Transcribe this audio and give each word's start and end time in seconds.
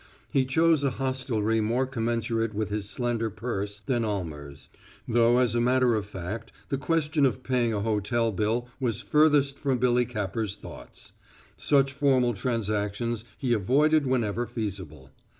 He 0.31 0.45
chose 0.45 0.83
a 0.83 0.89
hostelry 0.89 1.61
more 1.61 1.85
commensurate 1.85 2.55
with 2.55 2.69
his 2.69 2.89
slender 2.89 3.29
purse 3.29 3.79
than 3.81 4.03
Almer's, 4.03 4.67
though 5.07 5.37
as 5.37 5.53
a 5.53 5.61
matter 5.61 5.93
of 5.93 6.07
fact 6.07 6.51
the 6.69 6.79
question 6.79 7.23
of 7.23 7.43
paying 7.43 7.71
a 7.71 7.81
hotel 7.81 8.31
bill 8.31 8.67
was 8.79 9.01
furthest 9.01 9.59
from 9.59 9.77
Billy 9.77 10.07
Capper's 10.07 10.55
thoughts; 10.55 11.11
such 11.55 11.93
formal 11.93 12.33
transactions 12.33 13.25
he 13.37 13.53
avoided 13.53 14.07
whenever 14.07 14.47
feasible. 14.47 15.11